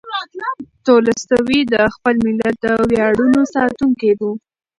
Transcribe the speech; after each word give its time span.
تولستوی 0.85 1.59
د 1.73 1.75
خپل 1.93 2.15
ملت 2.25 2.55
د 2.63 2.65
ویاړونو 2.89 3.41
ساتونکی 3.55 4.11
و. 4.19 4.21